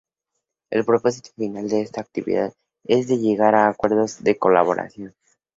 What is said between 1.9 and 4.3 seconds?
actividad es el de llegar a acuerdos